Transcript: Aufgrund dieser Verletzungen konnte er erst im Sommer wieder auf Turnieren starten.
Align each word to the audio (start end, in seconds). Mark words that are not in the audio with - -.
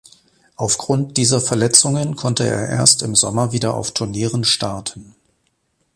Aufgrund 0.55 1.15
dieser 1.17 1.39
Verletzungen 1.39 2.15
konnte 2.15 2.43
er 2.47 2.67
erst 2.69 3.03
im 3.03 3.13
Sommer 3.15 3.51
wieder 3.51 3.75
auf 3.75 3.91
Turnieren 3.93 4.43
starten. 4.43 5.13